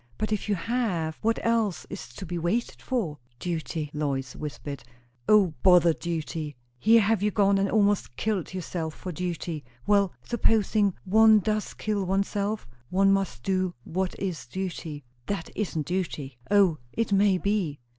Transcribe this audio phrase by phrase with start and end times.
[0.17, 4.81] But if you have, what else is to be waited for?" "Duty" Lois whispered.
[5.29, 6.55] "O, bother duty!
[6.79, 12.03] Here have you gone and almost killed yourself for duty." "Well, supposing one does kill
[12.03, 12.67] oneself?
[12.89, 17.79] one must do what is duty." "That isn't duty." "O, it may be."